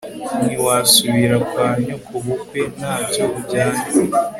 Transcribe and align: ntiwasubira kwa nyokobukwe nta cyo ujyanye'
ntiwasubira 0.45 1.35
kwa 1.49 1.67
nyokobukwe 1.85 2.59
nta 2.77 2.93
cyo 3.11 3.23
ujyanye' 3.37 3.89